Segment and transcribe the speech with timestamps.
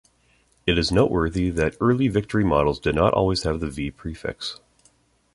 [0.65, 4.59] It is noteworthy that early Victory Models did not always have the V prefix.